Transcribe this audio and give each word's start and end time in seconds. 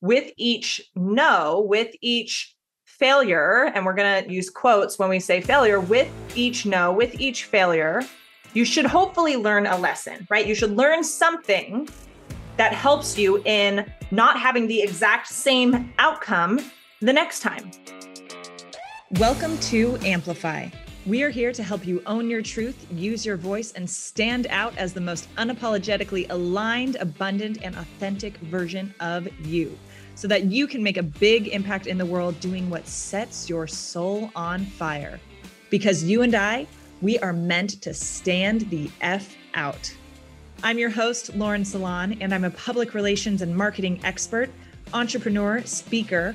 with 0.00 0.30
each 0.36 0.80
no, 0.94 1.64
with 1.68 1.94
each 2.00 2.54
failure, 2.84 3.70
and 3.74 3.84
we're 3.84 3.94
going 3.94 4.24
to 4.24 4.32
use 4.32 4.50
quotes 4.50 4.98
when 4.98 5.08
we 5.08 5.20
say 5.20 5.40
failure, 5.40 5.80
with 5.80 6.08
each 6.36 6.66
no, 6.66 6.92
with 6.92 7.20
each 7.20 7.44
failure, 7.44 8.02
you 8.54 8.64
should 8.64 8.86
hopefully 8.86 9.36
learn 9.36 9.66
a 9.66 9.76
lesson, 9.76 10.26
right? 10.30 10.46
You 10.46 10.54
should 10.54 10.76
learn 10.76 11.02
something 11.02 11.88
that 12.56 12.72
helps 12.72 13.18
you 13.18 13.42
in 13.44 13.90
not 14.10 14.38
having 14.38 14.66
the 14.66 14.80
exact 14.80 15.28
same 15.28 15.92
outcome 15.98 16.60
the 17.00 17.12
next 17.12 17.40
time. 17.40 17.70
Welcome 19.12 19.58
to 19.58 19.98
Amplify. 20.02 20.68
We 21.06 21.22
are 21.22 21.30
here 21.30 21.52
to 21.52 21.62
help 21.62 21.86
you 21.86 22.02
own 22.06 22.28
your 22.28 22.42
truth, 22.42 22.86
use 22.90 23.24
your 23.24 23.36
voice, 23.36 23.72
and 23.72 23.88
stand 23.88 24.46
out 24.50 24.76
as 24.76 24.92
the 24.92 25.00
most 25.00 25.34
unapologetically 25.36 26.26
aligned, 26.30 26.96
abundant, 26.96 27.58
and 27.62 27.76
authentic 27.76 28.36
version 28.38 28.92
of 29.00 29.28
you 29.46 29.78
so 30.18 30.26
that 30.26 30.46
you 30.46 30.66
can 30.66 30.82
make 30.82 30.96
a 30.96 31.02
big 31.04 31.46
impact 31.46 31.86
in 31.86 31.96
the 31.96 32.04
world 32.04 32.40
doing 32.40 32.68
what 32.68 32.88
sets 32.88 33.48
your 33.48 33.68
soul 33.68 34.32
on 34.34 34.66
fire. 34.66 35.20
Because 35.70 36.02
you 36.02 36.22
and 36.22 36.34
I, 36.34 36.66
we 37.00 37.20
are 37.20 37.32
meant 37.32 37.80
to 37.82 37.94
stand 37.94 38.62
the 38.62 38.90
F 39.00 39.36
out. 39.54 39.94
I'm 40.64 40.76
your 40.76 40.90
host, 40.90 41.36
Lauren 41.36 41.64
Salon, 41.64 42.18
and 42.20 42.34
I'm 42.34 42.42
a 42.42 42.50
public 42.50 42.94
relations 42.94 43.42
and 43.42 43.56
marketing 43.56 44.00
expert, 44.02 44.50
entrepreneur, 44.92 45.62
speaker 45.62 46.34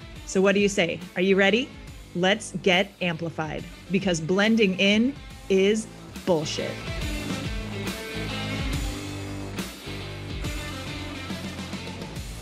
So, 0.31 0.39
what 0.39 0.55
do 0.55 0.61
you 0.61 0.69
say? 0.69 0.97
Are 1.17 1.21
you 1.21 1.35
ready? 1.35 1.67
Let's 2.15 2.53
get 2.63 2.93
amplified 3.01 3.65
because 3.91 4.21
blending 4.21 4.79
in 4.79 5.13
is 5.49 5.87
bullshit. 6.25 6.71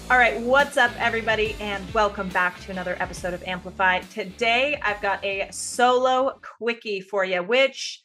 All 0.07 0.19
right, 0.19 0.39
what's 0.39 0.77
up, 0.77 0.91
everybody, 0.99 1.55
and 1.59 1.83
welcome 1.91 2.29
back 2.29 2.59
to 2.59 2.71
another 2.71 2.95
episode 2.99 3.33
of 3.33 3.41
Amplify. 3.47 4.01
Today, 4.01 4.79
I've 4.83 5.01
got 5.01 5.25
a 5.25 5.47
solo 5.49 6.39
quickie 6.59 7.01
for 7.01 7.25
you, 7.25 7.41
which, 7.41 8.03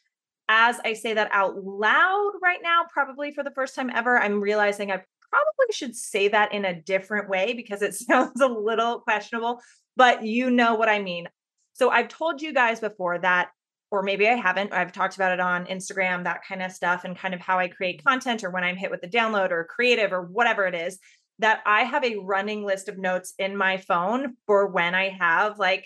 as 0.49 0.79
I 0.83 0.93
say 0.93 1.13
that 1.13 1.29
out 1.31 1.63
loud 1.63 2.31
right 2.41 2.59
now, 2.63 2.85
probably 2.91 3.31
for 3.31 3.43
the 3.43 3.51
first 3.51 3.75
time 3.75 3.91
ever, 3.93 4.17
I'm 4.17 4.41
realizing 4.41 4.91
I 4.91 5.03
probably 5.35 5.73
should 5.73 5.95
say 5.95 6.27
that 6.29 6.53
in 6.53 6.65
a 6.65 6.81
different 6.81 7.29
way 7.29 7.53
because 7.53 7.81
it 7.81 7.93
sounds 7.93 8.41
a 8.41 8.47
little 8.47 8.99
questionable, 8.99 9.61
but 9.95 10.23
you 10.23 10.49
know 10.49 10.75
what 10.75 10.89
I 10.89 10.99
mean. 10.99 11.27
So 11.73 11.89
I've 11.89 12.07
told 12.07 12.41
you 12.41 12.53
guys 12.53 12.79
before 12.79 13.19
that, 13.19 13.49
or 13.91 14.01
maybe 14.01 14.27
I 14.27 14.35
haven't, 14.35 14.73
I've 14.73 14.93
talked 14.93 15.15
about 15.15 15.33
it 15.33 15.39
on 15.39 15.65
Instagram, 15.65 16.23
that 16.23 16.41
kind 16.47 16.61
of 16.61 16.71
stuff, 16.71 17.03
and 17.03 17.17
kind 17.17 17.33
of 17.33 17.41
how 17.41 17.59
I 17.59 17.67
create 17.67 18.03
content 18.03 18.43
or 18.43 18.49
when 18.49 18.63
I'm 18.63 18.77
hit 18.77 18.91
with 18.91 19.01
the 19.01 19.07
download 19.07 19.51
or 19.51 19.65
creative 19.65 20.11
or 20.11 20.23
whatever 20.23 20.65
it 20.65 20.75
is, 20.75 20.97
that 21.39 21.61
I 21.65 21.83
have 21.83 22.03
a 22.03 22.17
running 22.17 22.63
list 22.63 22.87
of 22.87 22.97
notes 22.97 23.33
in 23.37 23.57
my 23.57 23.77
phone 23.77 24.35
for 24.47 24.67
when 24.67 24.95
I 24.95 25.09
have 25.09 25.59
like 25.59 25.85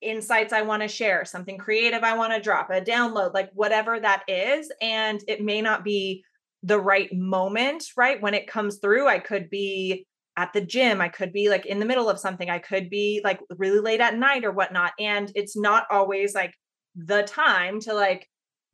insights 0.00 0.52
I 0.52 0.62
want 0.62 0.82
to 0.82 0.88
share, 0.88 1.24
something 1.24 1.58
creative 1.58 2.02
I 2.02 2.16
want 2.16 2.32
to 2.32 2.40
drop, 2.40 2.70
a 2.70 2.80
download, 2.80 3.34
like 3.34 3.50
whatever 3.52 4.00
that 4.00 4.22
is. 4.26 4.72
And 4.80 5.22
it 5.28 5.42
may 5.42 5.60
not 5.60 5.84
be 5.84 6.24
the 6.64 6.80
right 6.80 7.12
moment, 7.12 7.84
right? 7.96 8.20
When 8.20 8.34
it 8.34 8.48
comes 8.48 8.78
through, 8.78 9.06
I 9.06 9.18
could 9.18 9.50
be 9.50 10.06
at 10.36 10.52
the 10.52 10.62
gym, 10.62 11.00
I 11.00 11.08
could 11.08 11.32
be 11.32 11.48
like 11.48 11.66
in 11.66 11.78
the 11.78 11.84
middle 11.84 12.08
of 12.08 12.18
something, 12.18 12.50
I 12.50 12.58
could 12.58 12.90
be 12.90 13.20
like 13.22 13.38
really 13.50 13.78
late 13.78 14.00
at 14.00 14.16
night 14.16 14.44
or 14.44 14.50
whatnot. 14.50 14.92
And 14.98 15.30
it's 15.34 15.56
not 15.56 15.86
always 15.90 16.34
like 16.34 16.54
the 16.96 17.22
time 17.22 17.80
to 17.80 17.92
like 17.92 18.28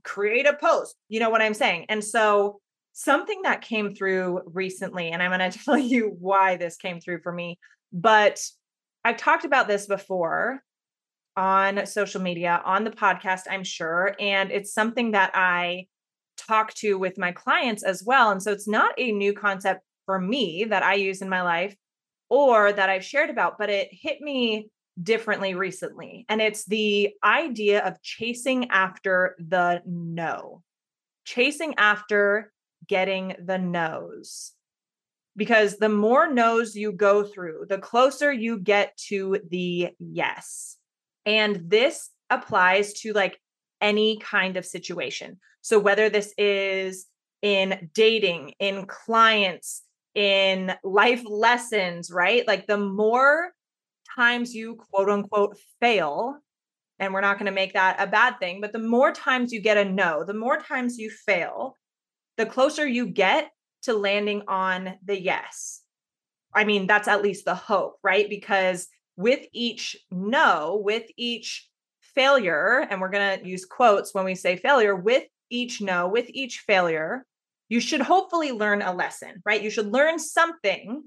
create 0.04 0.46
a 0.46 0.54
post. 0.54 0.94
You 1.08 1.20
know 1.20 1.30
what 1.30 1.42
I'm 1.42 1.52
saying? 1.52 1.86
And 1.88 2.02
so 2.02 2.60
something 2.92 3.42
that 3.42 3.60
came 3.60 3.94
through 3.94 4.42
recently, 4.46 5.10
and 5.10 5.22
I'm 5.22 5.36
going 5.36 5.50
to 5.50 5.58
tell 5.58 5.76
you 5.76 6.16
why 6.18 6.56
this 6.56 6.76
came 6.76 7.00
through 7.00 7.20
for 7.22 7.32
me, 7.32 7.58
but 7.92 8.40
I've 9.04 9.16
talked 9.16 9.44
about 9.44 9.66
this 9.66 9.86
before 9.86 10.62
on 11.36 11.86
social 11.86 12.22
media, 12.22 12.62
on 12.64 12.84
the 12.84 12.90
podcast, 12.90 13.42
I'm 13.50 13.64
sure. 13.64 14.14
And 14.20 14.50
it's 14.50 14.72
something 14.72 15.12
that 15.12 15.32
I 15.34 15.86
talk 16.50 16.74
to 16.74 16.98
with 16.98 17.16
my 17.16 17.30
clients 17.30 17.84
as 17.84 18.02
well. 18.04 18.32
And 18.32 18.42
so 18.42 18.50
it's 18.50 18.66
not 18.66 18.92
a 18.98 19.12
new 19.12 19.32
concept 19.32 19.82
for 20.04 20.20
me 20.20 20.64
that 20.64 20.82
I 20.82 20.94
use 20.94 21.22
in 21.22 21.28
my 21.28 21.42
life 21.42 21.76
or 22.28 22.72
that 22.72 22.90
I've 22.90 23.04
shared 23.04 23.30
about, 23.30 23.56
but 23.56 23.70
it 23.70 23.88
hit 23.92 24.20
me 24.20 24.68
differently 25.00 25.54
recently. 25.54 26.26
And 26.28 26.40
it's 26.40 26.64
the 26.64 27.14
idea 27.22 27.86
of 27.86 28.02
chasing 28.02 28.70
after 28.70 29.36
the 29.38 29.82
no, 29.86 30.62
chasing 31.24 31.74
after 31.78 32.52
getting 32.88 33.36
the 33.44 33.58
no's. 33.58 34.52
Because 35.36 35.78
the 35.78 35.88
more 35.88 36.30
no's 36.30 36.74
you 36.74 36.90
go 36.90 37.22
through, 37.22 37.66
the 37.68 37.78
closer 37.78 38.32
you 38.32 38.58
get 38.58 38.96
to 39.08 39.38
the 39.48 39.90
yes. 40.00 40.76
And 41.24 41.70
this 41.70 42.10
applies 42.28 42.94
to 42.94 43.12
like 43.12 43.38
any 43.80 44.18
kind 44.18 44.56
of 44.56 44.66
situation. 44.66 45.38
So, 45.62 45.78
whether 45.78 46.08
this 46.08 46.32
is 46.38 47.06
in 47.42 47.90
dating, 47.94 48.54
in 48.58 48.86
clients, 48.86 49.82
in 50.14 50.72
life 50.82 51.22
lessons, 51.24 52.10
right? 52.10 52.46
Like 52.46 52.66
the 52.66 52.78
more 52.78 53.52
times 54.16 54.54
you 54.54 54.76
quote 54.76 55.08
unquote 55.08 55.56
fail, 55.80 56.36
and 56.98 57.14
we're 57.14 57.20
not 57.20 57.38
going 57.38 57.46
to 57.46 57.52
make 57.52 57.72
that 57.74 57.96
a 57.98 58.06
bad 58.06 58.38
thing, 58.38 58.60
but 58.60 58.72
the 58.72 58.78
more 58.78 59.12
times 59.12 59.52
you 59.52 59.60
get 59.60 59.78
a 59.78 59.84
no, 59.84 60.24
the 60.24 60.34
more 60.34 60.58
times 60.58 60.98
you 60.98 61.10
fail, 61.10 61.76
the 62.36 62.46
closer 62.46 62.86
you 62.86 63.06
get 63.06 63.50
to 63.82 63.94
landing 63.94 64.42
on 64.48 64.96
the 65.04 65.20
yes. 65.20 65.82
I 66.52 66.64
mean, 66.64 66.86
that's 66.86 67.08
at 67.08 67.22
least 67.22 67.44
the 67.44 67.54
hope, 67.54 67.98
right? 68.02 68.28
Because 68.28 68.88
with 69.16 69.46
each 69.52 69.96
no, 70.10 70.80
with 70.84 71.04
each 71.16 71.68
failure, 72.00 72.86
and 72.90 73.00
we're 73.00 73.10
going 73.10 73.40
to 73.40 73.48
use 73.48 73.64
quotes 73.64 74.12
when 74.12 74.24
we 74.24 74.34
say 74.34 74.56
failure, 74.56 74.96
with 74.96 75.24
each 75.50 75.80
no, 75.80 76.08
with 76.08 76.26
each 76.30 76.60
failure, 76.60 77.26
you 77.68 77.80
should 77.80 78.00
hopefully 78.00 78.52
learn 78.52 78.82
a 78.82 78.92
lesson, 78.92 79.42
right? 79.44 79.62
You 79.62 79.70
should 79.70 79.92
learn 79.92 80.18
something 80.18 81.04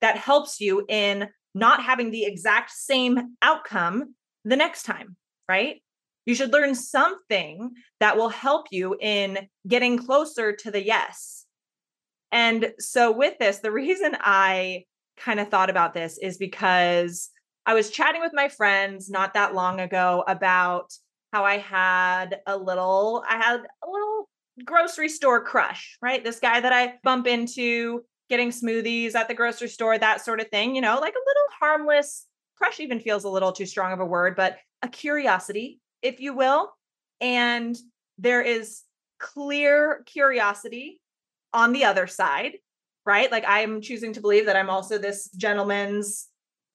that 0.00 0.16
helps 0.16 0.60
you 0.60 0.84
in 0.88 1.28
not 1.54 1.82
having 1.82 2.10
the 2.10 2.24
exact 2.24 2.70
same 2.70 3.36
outcome 3.42 4.14
the 4.44 4.56
next 4.56 4.84
time, 4.84 5.16
right? 5.48 5.82
You 6.24 6.34
should 6.34 6.52
learn 6.52 6.74
something 6.74 7.72
that 8.00 8.16
will 8.16 8.28
help 8.28 8.66
you 8.70 8.96
in 9.00 9.48
getting 9.66 9.98
closer 9.98 10.52
to 10.52 10.70
the 10.70 10.84
yes. 10.84 11.46
And 12.30 12.72
so, 12.78 13.10
with 13.10 13.38
this, 13.38 13.58
the 13.58 13.72
reason 13.72 14.16
I 14.20 14.84
kind 15.16 15.40
of 15.40 15.48
thought 15.48 15.70
about 15.70 15.94
this 15.94 16.18
is 16.18 16.36
because 16.36 17.30
I 17.66 17.74
was 17.74 17.90
chatting 17.90 18.20
with 18.20 18.32
my 18.34 18.48
friends 18.48 19.10
not 19.10 19.34
that 19.34 19.54
long 19.54 19.80
ago 19.80 20.22
about 20.28 20.92
how 21.32 21.44
I 21.44 21.58
had 21.58 22.40
a 22.46 22.56
little, 22.56 23.24
I 23.28 23.36
had 23.36 23.60
a 23.60 23.90
little 23.90 24.28
grocery 24.64 25.08
store 25.08 25.42
crush, 25.42 25.96
right? 26.00 26.22
This 26.22 26.40
guy 26.40 26.60
that 26.60 26.72
I 26.72 26.94
bump 27.02 27.26
into 27.26 28.04
getting 28.28 28.50
smoothies 28.50 29.14
at 29.14 29.28
the 29.28 29.34
grocery 29.34 29.68
store, 29.68 29.98
that 29.98 30.24
sort 30.24 30.40
of 30.40 30.48
thing, 30.48 30.74
you 30.74 30.80
know, 30.80 30.98
like 30.98 31.14
a 31.14 31.26
little 31.26 31.48
harmless 31.60 32.26
crush 32.56 32.80
even 32.80 33.00
feels 33.00 33.24
a 33.24 33.28
little 33.28 33.52
too 33.52 33.66
strong 33.66 33.92
of 33.92 34.00
a 34.00 34.04
word, 34.04 34.36
but 34.36 34.58
a 34.82 34.88
curiosity, 34.88 35.80
if 36.02 36.20
you 36.20 36.34
will. 36.34 36.72
And 37.20 37.76
there 38.18 38.42
is 38.42 38.82
clear 39.18 40.02
curiosity 40.06 41.00
on 41.52 41.72
the 41.72 41.84
other 41.84 42.06
side, 42.06 42.58
right? 43.06 43.30
Like 43.30 43.44
I'm 43.46 43.80
choosing 43.80 44.12
to 44.14 44.20
believe 44.20 44.46
that 44.46 44.56
I'm 44.56 44.70
also 44.70 44.98
this 44.98 45.30
gentleman's 45.30 46.28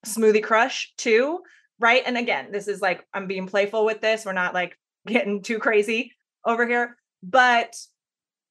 smoothie 0.06 0.44
crush 0.44 0.94
too, 0.98 1.40
right? 1.80 2.04
And 2.06 2.18
again, 2.18 2.52
this 2.52 2.68
is 2.68 2.82
like 2.82 3.06
I'm 3.14 3.28
being 3.28 3.48
playful 3.48 3.86
with 3.86 4.02
this. 4.02 4.26
We're 4.26 4.34
not 4.34 4.54
like 4.54 4.78
getting 5.08 5.42
too 5.42 5.60
crazy 5.60 6.14
over 6.46 6.68
here, 6.68 6.98
but 7.22 7.76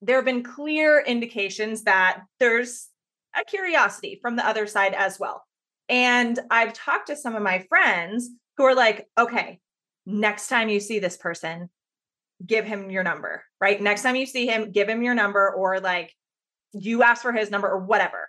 there 0.01 0.17
have 0.17 0.25
been 0.25 0.43
clear 0.43 1.01
indications 1.01 1.85
that 1.85 2.23
there's 2.41 2.89
a 3.39 3.45
curiosity 3.45 4.19
from 4.21 4.37
the 4.37 4.47
other 4.47 4.67
side 4.67 4.95
as 4.95 5.19
well. 5.19 5.45
And 5.89 6.39
I've 6.51 6.73
talked 6.73 7.09
to 7.09 7.17
some 7.17 7.35
of 7.35 7.43
my 7.43 7.61
friends 7.69 8.31
who 8.57 8.65
are 8.65 8.75
like, 8.75 9.09
okay, 9.19 9.61
next 10.07 10.49
time 10.49 10.69
you 10.69 10.81
see 10.81 10.99
this 10.99 11.17
person, 11.17 11.71
give 12.45 12.65
him 12.65 12.91
your 12.91 13.05
number, 13.05 13.45
right? 13.61 13.81
Next 13.81 14.03
time 14.03 14.17
you 14.17 14.27
see 14.27 14.47
him, 14.47 14.73
give 14.73 14.89
him 14.89 15.03
your 15.03 15.15
number 15.15 15.51
or 15.51 15.81
like 15.81 16.13
you 16.73 17.03
ask 17.03 17.23
for 17.23 17.33
his 17.33 17.51
number 17.51 17.69
or 17.69 17.79
whatever. 17.79 18.29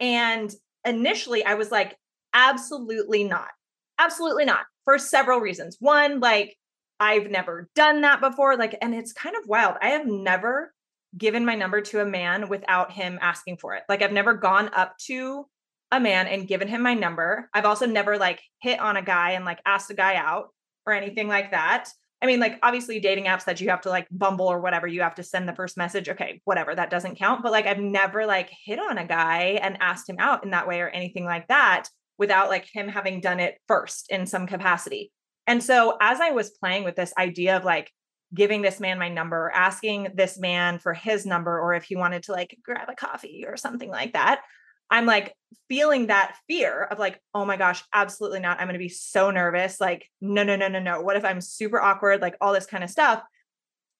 And 0.00 0.52
initially 0.84 1.44
I 1.44 1.54
was 1.54 1.70
like, 1.70 1.96
absolutely 2.34 3.24
not. 3.24 3.50
Absolutely 3.98 4.44
not. 4.44 4.64
For 4.84 4.98
several 4.98 5.40
reasons. 5.40 5.76
One, 5.80 6.20
like 6.20 6.56
I've 7.02 7.30
never 7.30 7.68
done 7.74 8.02
that 8.02 8.20
before. 8.20 8.56
Like, 8.56 8.76
and 8.80 8.94
it's 8.94 9.12
kind 9.12 9.34
of 9.36 9.48
wild. 9.48 9.76
I 9.82 9.88
have 9.88 10.06
never 10.06 10.72
given 11.18 11.44
my 11.44 11.54
number 11.54 11.80
to 11.80 12.00
a 12.00 12.06
man 12.06 12.48
without 12.48 12.92
him 12.92 13.18
asking 13.20 13.56
for 13.58 13.74
it. 13.74 13.82
Like, 13.88 14.02
I've 14.02 14.12
never 14.12 14.34
gone 14.34 14.70
up 14.74 14.96
to 15.06 15.46
a 15.90 16.00
man 16.00 16.26
and 16.26 16.48
given 16.48 16.68
him 16.68 16.80
my 16.80 16.94
number. 16.94 17.50
I've 17.52 17.64
also 17.64 17.86
never 17.86 18.16
like 18.18 18.40
hit 18.60 18.80
on 18.80 18.96
a 18.96 19.02
guy 19.02 19.32
and 19.32 19.44
like 19.44 19.60
asked 19.66 19.90
a 19.90 19.94
guy 19.94 20.14
out 20.14 20.48
or 20.86 20.92
anything 20.92 21.28
like 21.28 21.50
that. 21.50 21.88
I 22.22 22.26
mean, 22.26 22.38
like 22.38 22.60
obviously 22.62 23.00
dating 23.00 23.24
apps 23.24 23.44
that 23.46 23.60
you 23.60 23.68
have 23.70 23.80
to 23.82 23.90
like 23.90 24.06
Bumble 24.10 24.46
or 24.46 24.60
whatever, 24.60 24.86
you 24.86 25.02
have 25.02 25.16
to 25.16 25.24
send 25.24 25.48
the 25.48 25.54
first 25.54 25.76
message. 25.76 26.08
Okay, 26.08 26.40
whatever, 26.44 26.74
that 26.74 26.88
doesn't 26.88 27.18
count. 27.18 27.42
But 27.42 27.52
like 27.52 27.66
I've 27.66 27.80
never 27.80 28.26
like 28.26 28.50
hit 28.64 28.78
on 28.78 28.96
a 28.96 29.06
guy 29.06 29.58
and 29.60 29.76
asked 29.80 30.08
him 30.08 30.16
out 30.20 30.44
in 30.44 30.50
that 30.52 30.68
way 30.68 30.80
or 30.80 30.88
anything 30.88 31.24
like 31.24 31.48
that 31.48 31.88
without 32.18 32.48
like 32.48 32.68
him 32.72 32.88
having 32.88 33.20
done 33.20 33.40
it 33.40 33.58
first 33.68 34.10
in 34.10 34.26
some 34.26 34.46
capacity. 34.46 35.12
And 35.46 35.62
so 35.62 35.96
as 36.00 36.20
I 36.20 36.30
was 36.30 36.50
playing 36.50 36.84
with 36.84 36.96
this 36.96 37.12
idea 37.18 37.56
of 37.56 37.64
like 37.64 37.90
giving 38.34 38.62
this 38.62 38.80
man 38.80 38.98
my 38.98 39.08
number, 39.08 39.50
asking 39.54 40.08
this 40.14 40.38
man 40.38 40.78
for 40.78 40.94
his 40.94 41.26
number, 41.26 41.60
or 41.60 41.74
if 41.74 41.84
he 41.84 41.96
wanted 41.96 42.22
to 42.24 42.32
like 42.32 42.58
grab 42.64 42.88
a 42.88 42.94
coffee 42.94 43.44
or 43.46 43.56
something 43.56 43.90
like 43.90 44.12
that, 44.12 44.42
I'm 44.90 45.06
like 45.06 45.34
feeling 45.68 46.08
that 46.08 46.36
fear 46.46 46.84
of 46.84 46.98
like, 46.98 47.20
oh 47.34 47.44
my 47.44 47.56
gosh, 47.56 47.82
absolutely 47.94 48.40
not. 48.40 48.60
I'm 48.60 48.66
going 48.66 48.74
to 48.74 48.78
be 48.78 48.90
so 48.90 49.30
nervous. 49.30 49.80
Like, 49.80 50.06
no, 50.20 50.44
no, 50.44 50.54
no, 50.54 50.68
no, 50.68 50.80
no. 50.80 51.00
What 51.00 51.16
if 51.16 51.24
I'm 51.24 51.40
super 51.40 51.80
awkward? 51.80 52.20
Like, 52.20 52.36
all 52.40 52.52
this 52.52 52.66
kind 52.66 52.84
of 52.84 52.90
stuff. 52.90 53.22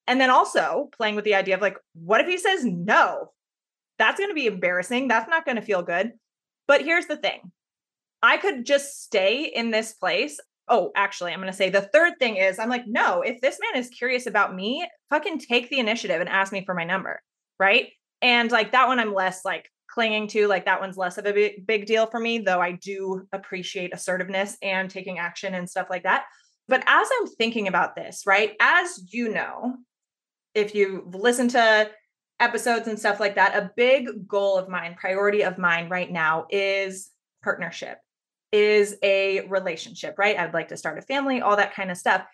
And 0.06 0.20
then 0.20 0.30
also 0.30 0.90
playing 0.92 1.16
with 1.16 1.24
the 1.24 1.34
idea 1.34 1.54
of 1.54 1.62
like, 1.62 1.78
what 1.94 2.20
if 2.20 2.26
he 2.26 2.36
says 2.36 2.64
no? 2.64 3.32
That's 3.98 4.18
going 4.18 4.30
to 4.30 4.34
be 4.34 4.46
embarrassing. 4.46 5.08
That's 5.08 5.30
not 5.30 5.44
going 5.44 5.56
to 5.56 5.62
feel 5.62 5.82
good. 5.82 6.12
But 6.68 6.82
here's 6.82 7.06
the 7.06 7.16
thing 7.16 7.52
I 8.22 8.36
could 8.36 8.64
just 8.64 9.02
stay 9.02 9.44
in 9.46 9.70
this 9.70 9.94
place. 9.94 10.38
Oh, 10.68 10.92
actually, 10.94 11.32
I'm 11.32 11.40
going 11.40 11.50
to 11.50 11.56
say 11.56 11.70
the 11.70 11.82
third 11.82 12.14
thing 12.18 12.36
is 12.36 12.58
I'm 12.58 12.68
like, 12.68 12.86
no, 12.86 13.22
if 13.22 13.40
this 13.40 13.58
man 13.60 13.80
is 13.82 13.88
curious 13.88 14.26
about 14.26 14.54
me, 14.54 14.88
fucking 15.10 15.38
take 15.38 15.68
the 15.68 15.80
initiative 15.80 16.20
and 16.20 16.28
ask 16.28 16.52
me 16.52 16.64
for 16.64 16.74
my 16.74 16.84
number. 16.84 17.20
Right. 17.58 17.90
And 18.20 18.50
like 18.50 18.72
that 18.72 18.88
one, 18.88 19.00
I'm 19.00 19.12
less 19.12 19.44
like 19.44 19.68
clinging 19.88 20.28
to. 20.28 20.46
Like 20.46 20.64
that 20.64 20.80
one's 20.80 20.96
less 20.96 21.18
of 21.18 21.26
a 21.26 21.32
big, 21.32 21.66
big 21.66 21.86
deal 21.86 22.06
for 22.06 22.20
me, 22.20 22.38
though 22.38 22.60
I 22.60 22.72
do 22.72 23.26
appreciate 23.32 23.92
assertiveness 23.92 24.56
and 24.62 24.88
taking 24.88 25.18
action 25.18 25.54
and 25.54 25.68
stuff 25.68 25.88
like 25.90 26.04
that. 26.04 26.24
But 26.68 26.84
as 26.86 27.08
I'm 27.20 27.26
thinking 27.26 27.68
about 27.68 27.96
this, 27.96 28.22
right, 28.26 28.54
as 28.60 29.02
you 29.12 29.28
know, 29.30 29.76
if 30.54 30.74
you've 30.74 31.14
listened 31.14 31.50
to 31.50 31.90
episodes 32.40 32.86
and 32.88 32.98
stuff 32.98 33.20
like 33.20 33.34
that, 33.34 33.56
a 33.56 33.70
big 33.76 34.28
goal 34.28 34.56
of 34.56 34.68
mine, 34.68 34.96
priority 34.98 35.42
of 35.42 35.58
mine 35.58 35.88
right 35.88 36.10
now 36.10 36.46
is 36.50 37.10
partnership, 37.42 37.98
is 38.52 38.96
a 39.02 39.46
relationship, 39.46 40.16
right? 40.18 40.38
I'd 40.38 40.54
like 40.54 40.68
to 40.68 40.76
start 40.76 40.98
a 40.98 41.02
family, 41.02 41.40
all 41.40 41.56
that 41.56 41.74
kind 41.74 41.90
of 41.90 41.96
stuff. 41.96 42.24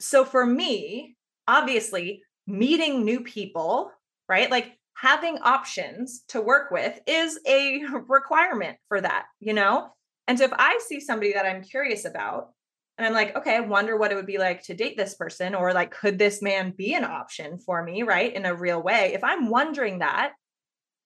So 0.00 0.24
for 0.24 0.44
me, 0.44 1.16
obviously, 1.46 2.22
meeting 2.46 3.04
new 3.04 3.20
people, 3.20 3.92
right? 4.28 4.50
Like 4.50 4.78
having 4.94 5.38
options 5.38 6.24
to 6.28 6.40
work 6.40 6.70
with 6.70 6.98
is 7.06 7.38
a 7.46 7.82
requirement 8.08 8.78
for 8.88 9.00
that, 9.00 9.26
you 9.40 9.52
know? 9.52 9.88
And 10.26 10.38
so 10.38 10.44
if 10.44 10.52
I 10.54 10.80
see 10.86 11.00
somebody 11.00 11.34
that 11.34 11.46
I'm 11.46 11.62
curious 11.62 12.04
about, 12.04 12.50
and 12.96 13.06
I'm 13.06 13.12
like, 13.12 13.36
okay, 13.36 13.54
I 13.54 13.60
wonder 13.60 13.96
what 13.96 14.10
it 14.10 14.16
would 14.16 14.26
be 14.26 14.38
like 14.38 14.64
to 14.64 14.74
date 14.74 14.96
this 14.96 15.14
person, 15.14 15.54
or 15.54 15.72
like, 15.72 15.92
could 15.92 16.18
this 16.18 16.42
man 16.42 16.74
be 16.76 16.94
an 16.94 17.04
option 17.04 17.58
for 17.58 17.82
me, 17.82 18.02
right? 18.02 18.34
In 18.34 18.44
a 18.44 18.54
real 18.54 18.82
way. 18.82 19.12
If 19.14 19.22
I'm 19.22 19.48
wondering 19.48 20.00
that, 20.00 20.32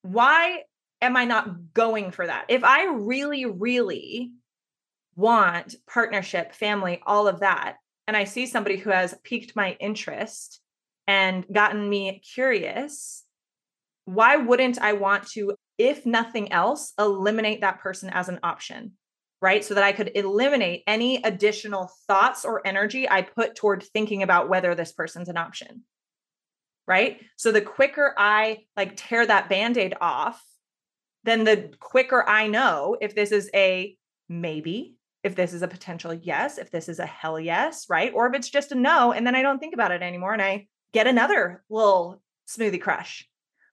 why 0.00 0.62
am 1.02 1.16
I 1.16 1.26
not 1.26 1.74
going 1.74 2.10
for 2.10 2.26
that? 2.26 2.46
If 2.48 2.64
I 2.64 2.86
really, 2.86 3.44
really 3.44 4.32
want 5.16 5.76
partnership, 5.86 6.54
family, 6.54 7.00
all 7.06 7.28
of 7.28 7.40
that, 7.40 7.76
and 8.06 8.16
I 8.16 8.24
see 8.24 8.46
somebody 8.46 8.76
who 8.76 8.90
has 8.90 9.14
piqued 9.24 9.54
my 9.54 9.76
interest 9.80 10.60
and 11.06 11.44
gotten 11.52 11.88
me 11.88 12.20
curious, 12.34 13.24
why 14.04 14.36
wouldn't 14.36 14.80
I 14.80 14.94
want 14.94 15.28
to, 15.30 15.54
if 15.78 16.04
nothing 16.04 16.52
else, 16.52 16.92
eliminate 16.98 17.60
that 17.60 17.80
person 17.80 18.10
as 18.10 18.28
an 18.28 18.40
option? 18.42 18.92
Right. 19.40 19.64
So 19.64 19.74
that 19.74 19.82
I 19.82 19.90
could 19.90 20.12
eliminate 20.14 20.84
any 20.86 21.20
additional 21.22 21.90
thoughts 22.06 22.44
or 22.44 22.64
energy 22.64 23.10
I 23.10 23.22
put 23.22 23.56
toward 23.56 23.82
thinking 23.82 24.22
about 24.22 24.48
whether 24.48 24.74
this 24.76 24.92
person's 24.92 25.28
an 25.28 25.36
option. 25.36 25.82
Right. 26.86 27.20
So 27.36 27.50
the 27.50 27.60
quicker 27.60 28.14
I 28.16 28.58
like 28.76 28.92
tear 28.96 29.26
that 29.26 29.48
band 29.48 29.78
aid 29.78 29.94
off, 30.00 30.40
then 31.24 31.42
the 31.42 31.72
quicker 31.80 32.28
I 32.28 32.46
know 32.46 32.96
if 33.00 33.16
this 33.16 33.32
is 33.32 33.50
a 33.54 33.96
maybe, 34.28 34.96
if 35.22 35.34
this 35.36 35.52
is 35.52 35.62
a 35.62 35.68
potential 35.68 36.12
yes, 36.12 36.58
if 36.58 36.70
this 36.70 36.88
is 36.88 36.98
a 36.98 37.06
hell 37.06 37.38
yes, 37.38 37.86
right? 37.88 38.12
Or 38.14 38.26
if 38.26 38.34
it's 38.34 38.50
just 38.50 38.72
a 38.72 38.74
no. 38.74 39.12
And 39.12 39.26
then 39.26 39.34
I 39.34 39.42
don't 39.42 39.58
think 39.58 39.74
about 39.74 39.92
it 39.92 40.02
anymore 40.02 40.32
and 40.32 40.42
I 40.42 40.66
get 40.92 41.06
another 41.06 41.62
little 41.68 42.20
smoothie 42.48 42.80
crush 42.80 43.28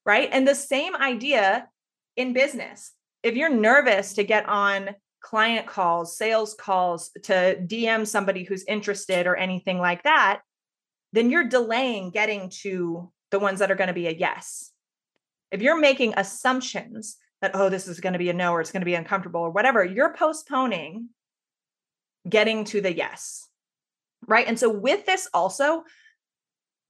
right? 0.09 0.29
And 0.31 0.47
the 0.47 0.55
same 0.55 0.95
idea 0.95 1.67
in 2.15 2.33
business. 2.33 2.93
If 3.21 3.35
you're 3.35 3.53
nervous 3.53 4.13
to 4.13 4.23
get 4.23 4.49
on 4.49 4.89
client 5.21 5.67
calls, 5.67 6.17
sales 6.17 6.55
calls, 6.55 7.11
to 7.23 7.57
DM 7.63 8.07
somebody 8.07 8.43
who's 8.43 8.63
interested 8.63 9.27
or 9.27 9.35
anything 9.35 9.77
like 9.77 10.03
that, 10.03 10.41
then 11.13 11.29
you're 11.29 11.47
delaying 11.47 12.09
getting 12.09 12.49
to 12.61 13.11
the 13.29 13.37
ones 13.37 13.59
that 13.59 13.69
are 13.69 13.75
going 13.75 13.89
to 13.89 13.93
be 13.93 14.07
a 14.07 14.11
yes. 14.11 14.71
If 15.51 15.61
you're 15.61 15.79
making 15.79 16.15
assumptions 16.17 17.17
that, 17.41 17.51
oh, 17.53 17.69
this 17.69 17.87
is 17.87 17.99
going 17.99 18.13
to 18.13 18.19
be 18.19 18.29
a 18.29 18.33
no 18.33 18.53
or 18.53 18.61
it's 18.61 18.71
going 18.71 18.81
to 18.81 18.85
be 18.85 18.95
uncomfortable 18.95 19.41
or 19.41 19.51
whatever, 19.51 19.83
you're 19.83 20.13
postponing 20.13 21.09
getting 22.27 22.63
to 22.65 22.81
the 22.81 22.95
yes. 22.95 23.47
Right. 24.27 24.47
And 24.47 24.59
so, 24.59 24.69
with 24.69 25.05
this 25.05 25.27
also, 25.33 25.83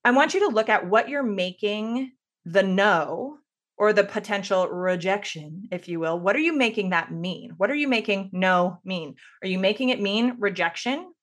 I 0.04 0.12
want 0.12 0.34
you 0.34 0.42
to 0.42 0.56
look 0.56 0.70
at 0.70 0.88
what 0.88 1.10
you're 1.10 1.24
making 1.24 2.12
the 2.46 2.64
no 2.64 3.38
or 3.78 3.94
the 3.94 4.04
potential 4.04 4.68
rejection, 4.68 5.68
if 5.72 5.88
you 5.88 6.00
will, 6.00 6.20
what 6.20 6.36
are 6.36 6.40
you 6.40 6.54
making 6.54 6.90
that 6.90 7.12
mean? 7.12 7.54
What 7.58 7.72
are 7.72 7.76
you 7.76 7.88
making 7.88 8.30
no 8.34 8.80
mean? 8.84 9.16
Are 9.42 9.48
you 9.48 9.60
making 9.60 9.90
it 9.90 10.02
mean 10.02 10.36
rejection? 10.40 11.14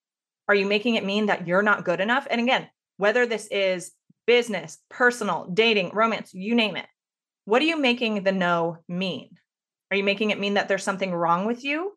Are 0.49 0.55
you 0.55 0.65
making 0.65 0.95
it 0.95 1.05
mean 1.05 1.27
that 1.27 1.47
you're 1.47 1.63
not 1.63 1.85
good 1.85 2.01
enough? 2.01 2.27
And 2.31 2.41
again, 2.41 2.67
whether 2.97 3.27
this 3.27 3.47
is 3.51 3.93
business, 4.27 4.79
personal, 4.89 5.51
dating, 5.53 5.91
romance, 5.93 6.33
you 6.33 6.55
name 6.55 6.77
it, 6.77 6.87
what 7.45 7.63
are 7.63 7.67
you 7.67 7.79
making 7.79 8.23
the 8.23 8.33
no 8.33 8.79
mean? 8.89 9.31
Are 9.91 9.97
you 9.97 10.05
making 10.05 10.31
it 10.31 10.41
mean 10.41 10.55
that 10.55 10.69
there's 10.69 10.83
something 10.83 11.15
wrong 11.15 11.47
with 11.47 11.65
you? 11.65 11.96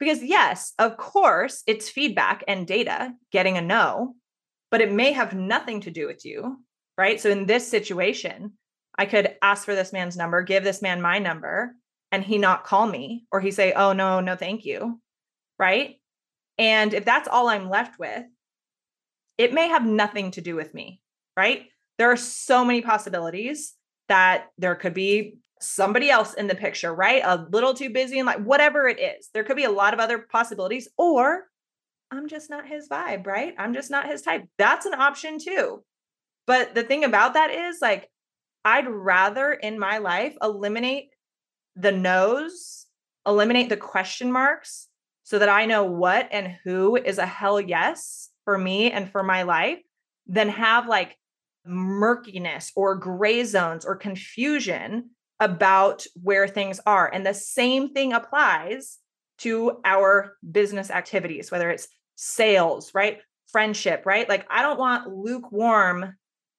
Because, 0.00 0.22
yes, 0.22 0.72
of 0.78 0.96
course, 0.96 1.62
it's 1.68 1.88
feedback 1.88 2.42
and 2.48 2.66
data 2.66 3.12
getting 3.30 3.56
a 3.56 3.60
no, 3.60 4.16
but 4.70 4.80
it 4.80 4.90
may 4.90 5.12
have 5.12 5.34
nothing 5.34 5.82
to 5.82 5.90
do 5.92 6.08
with 6.08 6.24
you 6.24 6.58
right? 7.00 7.18
So 7.18 7.30
in 7.30 7.46
this 7.46 7.66
situation, 7.66 8.52
I 8.98 9.06
could 9.06 9.34
ask 9.40 9.64
for 9.64 9.74
this 9.74 9.90
man's 9.90 10.18
number, 10.18 10.42
give 10.42 10.62
this 10.62 10.82
man 10.82 11.00
my 11.00 11.18
number, 11.18 11.74
and 12.12 12.22
he 12.22 12.36
not 12.36 12.64
call 12.64 12.86
me, 12.86 13.24
or 13.32 13.40
he 13.40 13.52
say, 13.52 13.72
oh, 13.72 13.94
no, 13.94 14.20
no, 14.20 14.36
thank 14.36 14.66
you. 14.66 15.00
Right. 15.58 15.96
And 16.58 16.92
if 16.92 17.06
that's 17.06 17.26
all 17.26 17.48
I'm 17.48 17.70
left 17.70 17.98
with, 17.98 18.24
it 19.38 19.54
may 19.54 19.68
have 19.68 19.86
nothing 19.86 20.32
to 20.32 20.42
do 20.42 20.54
with 20.54 20.74
me. 20.74 21.00
Right. 21.38 21.68
There 21.96 22.12
are 22.12 22.18
so 22.18 22.66
many 22.66 22.82
possibilities 22.82 23.72
that 24.10 24.48
there 24.58 24.74
could 24.74 24.92
be 24.92 25.38
somebody 25.60 26.10
else 26.10 26.34
in 26.34 26.46
the 26.46 26.54
picture, 26.54 26.94
right? 26.94 27.22
A 27.24 27.46
little 27.50 27.74
too 27.74 27.90
busy 27.90 28.18
and 28.18 28.26
like 28.26 28.42
whatever 28.42 28.88
it 28.88 28.98
is. 28.98 29.28
There 29.32 29.44
could 29.44 29.56
be 29.56 29.64
a 29.64 29.70
lot 29.70 29.94
of 29.94 30.00
other 30.00 30.18
possibilities, 30.18 30.88
or 30.96 31.44
I'm 32.10 32.28
just 32.28 32.50
not 32.50 32.66
his 32.66 32.88
vibe, 32.88 33.26
right? 33.26 33.54
I'm 33.58 33.74
just 33.74 33.90
not 33.90 34.08
his 34.08 34.22
type. 34.22 34.44
That's 34.58 34.86
an 34.86 34.94
option 34.94 35.38
too. 35.38 35.84
But 36.46 36.74
the 36.74 36.82
thing 36.82 37.04
about 37.04 37.34
that 37.34 37.50
is 37.50 37.78
like, 37.80 38.08
I'd 38.64 38.88
rather 38.88 39.52
in 39.52 39.78
my 39.78 39.98
life 39.98 40.36
eliminate 40.42 41.10
the 41.76 41.92
no's, 41.92 42.86
eliminate 43.26 43.68
the 43.68 43.76
question 43.76 44.32
marks 44.32 44.88
so 45.22 45.38
that 45.38 45.48
I 45.48 45.66
know 45.66 45.84
what 45.84 46.28
and 46.32 46.56
who 46.64 46.96
is 46.96 47.18
a 47.18 47.26
hell 47.26 47.60
yes 47.60 48.30
for 48.44 48.58
me 48.58 48.90
and 48.90 49.10
for 49.10 49.22
my 49.22 49.44
life 49.44 49.78
than 50.26 50.48
have 50.48 50.88
like 50.88 51.16
murkiness 51.64 52.72
or 52.74 52.96
gray 52.96 53.44
zones 53.44 53.84
or 53.84 53.94
confusion 53.94 55.10
about 55.40 56.06
where 56.22 56.46
things 56.46 56.80
are. 56.86 57.12
And 57.12 57.26
the 57.26 57.34
same 57.34 57.92
thing 57.92 58.12
applies 58.12 58.98
to 59.38 59.80
our 59.84 60.36
business 60.48 60.90
activities, 60.90 61.50
whether 61.50 61.70
it's 61.70 61.88
sales, 62.16 62.92
right? 62.94 63.18
Friendship, 63.50 64.04
right? 64.04 64.28
Like, 64.28 64.46
I 64.50 64.62
don't 64.62 64.78
want 64.78 65.08
lukewarm 65.08 66.14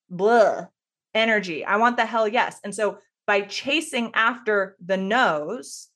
blah 0.10 0.66
energy. 1.14 1.64
I 1.64 1.78
want 1.78 1.98
the 1.98 2.06
hell 2.06 2.28
yes. 2.28 2.60
And 2.64 2.74
so 2.74 2.98
by 3.28 3.42
chasing 3.42 4.12
after 4.14 4.76
the 4.84 4.98
no's, 4.98 5.88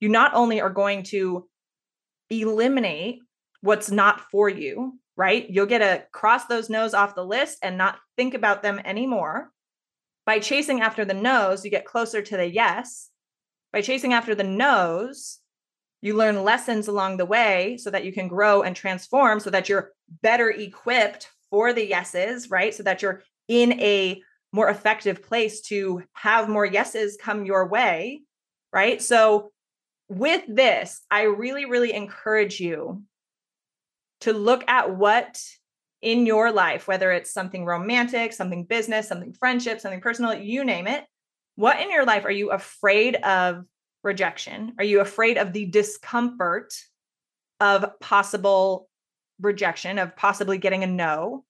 you 0.00 0.08
not 0.08 0.34
only 0.34 0.60
are 0.60 0.70
going 0.70 1.02
to 1.04 1.48
eliminate 2.28 3.20
what's 3.62 3.90
not 3.90 4.30
for 4.30 4.48
you, 4.48 4.98
right? 5.16 5.48
You'll 5.48 5.66
get 5.66 5.78
to 5.78 6.04
cross 6.12 6.44
those 6.46 6.68
no's 6.68 6.94
off 6.94 7.14
the 7.14 7.24
list 7.24 7.58
and 7.62 7.78
not 7.78 7.98
think 8.16 8.34
about 8.34 8.62
them 8.62 8.80
anymore. 8.84 9.50
By 10.26 10.40
chasing 10.40 10.80
after 10.80 11.04
the 11.04 11.14
no's, 11.14 11.64
you 11.64 11.70
get 11.70 11.84
closer 11.86 12.20
to 12.20 12.36
the 12.36 12.48
yes. 12.48 13.10
By 13.72 13.80
chasing 13.80 14.12
after 14.12 14.34
the 14.34 14.44
no's, 14.44 15.38
You 16.02 16.14
learn 16.14 16.44
lessons 16.44 16.88
along 16.88 17.16
the 17.16 17.24
way 17.26 17.78
so 17.78 17.90
that 17.90 18.04
you 18.04 18.12
can 18.12 18.28
grow 18.28 18.62
and 18.62 18.76
transform 18.76 19.40
so 19.40 19.50
that 19.50 19.68
you're 19.68 19.92
better 20.22 20.50
equipped 20.50 21.30
for 21.50 21.72
the 21.72 21.86
yeses, 21.86 22.50
right? 22.50 22.74
So 22.74 22.82
that 22.82 23.02
you're 23.02 23.22
in 23.48 23.80
a 23.80 24.22
more 24.52 24.68
effective 24.68 25.22
place 25.22 25.62
to 25.62 26.02
have 26.14 26.48
more 26.48 26.66
yeses 26.66 27.18
come 27.20 27.44
your 27.44 27.66
way, 27.66 28.22
right? 28.72 29.00
So, 29.02 29.52
with 30.08 30.44
this, 30.46 31.00
I 31.10 31.22
really, 31.22 31.64
really 31.64 31.92
encourage 31.92 32.60
you 32.60 33.02
to 34.20 34.32
look 34.32 34.62
at 34.68 34.94
what 34.94 35.40
in 36.06 36.24
your 36.24 36.52
life, 36.52 36.86
whether 36.86 37.10
it's 37.10 37.32
something 37.32 37.64
romantic, 37.64 38.32
something 38.32 38.64
business, 38.64 39.08
something 39.08 39.32
friendship, 39.32 39.80
something 39.80 40.00
personal, 40.00 40.32
you 40.32 40.62
name 40.64 40.86
it. 40.86 41.04
What 41.56 41.80
in 41.80 41.90
your 41.90 42.04
life 42.04 42.24
are 42.24 42.30
you 42.30 42.52
afraid 42.52 43.16
of 43.16 43.64
rejection? 44.04 44.74
Are 44.78 44.84
you 44.84 45.00
afraid 45.00 45.36
of 45.36 45.52
the 45.52 45.66
discomfort 45.66 46.72
of 47.58 47.98
possible 47.98 48.88
rejection, 49.40 49.98
of 49.98 50.14
possibly 50.14 50.58
getting 50.58 50.84
a 50.84 50.86
no? 50.86 51.44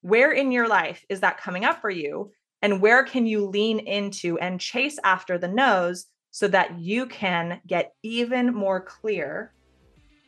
Where 0.00 0.32
in 0.32 0.52
your 0.52 0.66
life 0.66 1.04
is 1.10 1.20
that 1.20 1.36
coming 1.36 1.66
up 1.66 1.82
for 1.82 1.90
you? 1.90 2.32
And 2.62 2.80
where 2.80 3.04
can 3.04 3.26
you 3.26 3.44
lean 3.44 3.80
into 3.80 4.38
and 4.38 4.58
chase 4.58 4.98
after 5.04 5.36
the 5.36 5.48
no's 5.48 6.06
so 6.30 6.48
that 6.48 6.78
you 6.78 7.04
can 7.04 7.60
get 7.66 7.92
even 8.02 8.54
more 8.54 8.80
clear 8.80 9.52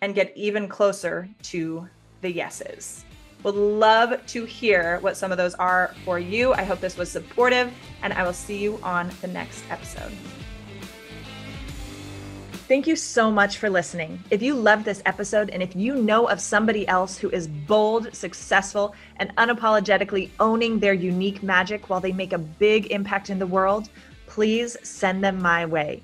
and 0.03 0.15
get 0.15 0.37
even 0.37 0.69
closer 0.69 1.31
to 1.45 1.89
the 2.21 2.31
yeses? 2.31 3.07
Would 3.43 3.57
love 3.57 4.25
to 4.29 4.45
hear 4.45 4.99
what 5.01 5.17
some 5.17 5.33
of 5.33 5.39
those 5.39 5.55
are 5.55 5.95
for 6.05 6.19
you. 6.19 6.53
I 6.53 6.63
hope 6.63 6.81
this 6.81 6.97
was 6.97 7.11
supportive, 7.11 7.73
and 8.03 8.13
I 8.13 8.23
will 8.23 8.33
see 8.33 8.59
you 8.59 8.79
on 8.83 9.11
the 9.21 9.27
next 9.27 9.65
episode. 9.69 10.13
Thank 12.69 12.87
you 12.87 12.95
so 12.95 13.31
much 13.31 13.59
for 13.59 13.69
listening. 13.69 14.23
If 14.31 14.41
you 14.41 14.55
loved 14.55 14.85
this 14.85 15.03
episode 15.05 15.51
and 15.51 15.63
if 15.63 15.75
you 15.75 15.97
know 15.97 16.29
of 16.29 16.41
somebody 16.41 16.87
else 16.89 17.19
who 17.19 17.29
is 17.31 17.49
bold, 17.49 18.15
successful, 18.15 18.95
and 19.17 19.35
unapologetically 19.37 20.31
owning 20.39 20.79
their 20.79 20.95
unique 20.95 21.43
magic 21.43 21.91
while 21.91 22.01
they 22.01 22.13
make 22.13 22.33
a 22.33 22.39
big 22.39 22.87
impact 22.93 23.29
in 23.29 23.39
the 23.39 23.47
world, 23.47 23.89
please 24.27 24.77
send 24.85 25.23
them 25.23 25.43
my 25.43 25.67
way. 25.67 26.01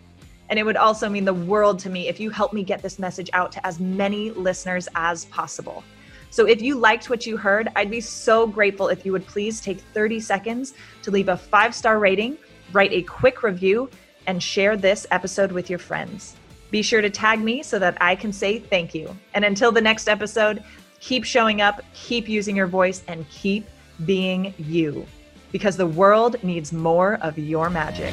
And 0.51 0.59
it 0.59 0.65
would 0.65 0.77
also 0.77 1.09
mean 1.09 1.25
the 1.25 1.33
world 1.33 1.79
to 1.81 1.91
me 1.91 2.09
if 2.09 2.19
you 2.19 2.31
help 2.31 2.53
me 2.53 2.65
get 2.65 2.83
this 2.83 2.99
message 2.99 3.31
out 3.33 3.53
to 3.53 3.67
as 3.67 3.79
many 3.79 4.31
listeners 4.33 4.89
as 4.95 5.27
possible. 5.27 5.85
So 6.31 6.47
if 6.47 6.61
you 6.61 6.75
liked 6.77 7.11
what 7.11 7.27
you 7.27 7.37
heard, 7.37 7.69
I'd 7.77 7.91
be 7.91 8.01
so 8.01 8.47
grateful 8.47 8.89
if 8.89 9.05
you 9.05 9.13
would 9.13 9.27
please 9.27 9.61
take 9.61 9.81
30 9.81 10.21
seconds 10.21 10.75
to 11.03 11.11
leave 11.11 11.29
a 11.29 11.37
five 11.37 11.75
star 11.75 11.99
rating, 11.99 12.39
write 12.73 12.93
a 12.93 13.03
quick 13.03 13.43
review, 13.43 13.91
and 14.27 14.43
share 14.43 14.77
this 14.77 15.07
episode 15.11 15.53
with 15.53 15.71
your 15.71 15.79
friends. 15.79 16.37
Be 16.71 16.83
sure 16.83 17.01
to 17.01 17.09
tag 17.09 17.41
me 17.41 17.63
so 17.63 17.79
that 17.79 17.97
I 18.01 18.15
can 18.15 18.33
say 18.33 18.59
thank 18.59 18.95
you. 18.95 19.17
And 19.35 19.45
until 19.45 19.73
the 19.73 19.81
next 19.81 20.07
episode, 20.07 20.63
keep 21.01 21.25
showing 21.25 21.63
up, 21.63 21.83
keep 21.95 22.29
using 22.29 22.55
your 22.55 22.67
voice, 22.67 23.03
and 23.09 23.29
keep 23.31 23.67
being 24.05 24.55
you 24.59 25.07
because 25.51 25.77
the 25.77 25.87
world 25.87 26.43
needs 26.45 26.73
more 26.73 27.15
of 27.23 27.39
your 27.39 27.71
magic. 27.71 28.13